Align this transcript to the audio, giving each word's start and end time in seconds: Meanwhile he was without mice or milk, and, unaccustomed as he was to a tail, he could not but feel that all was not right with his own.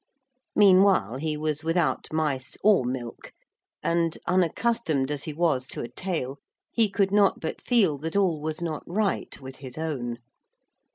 Meanwhile 0.55 1.17
he 1.17 1.37
was 1.37 1.63
without 1.63 2.07
mice 2.11 2.57
or 2.63 2.83
milk, 2.85 3.33
and, 3.83 4.17
unaccustomed 4.25 5.11
as 5.11 5.25
he 5.25 5.31
was 5.35 5.67
to 5.67 5.81
a 5.83 5.89
tail, 5.89 6.39
he 6.71 6.89
could 6.89 7.11
not 7.11 7.39
but 7.39 7.61
feel 7.61 7.99
that 7.99 8.15
all 8.15 8.41
was 8.41 8.63
not 8.63 8.81
right 8.87 9.39
with 9.39 9.57
his 9.57 9.77
own. 9.77 10.17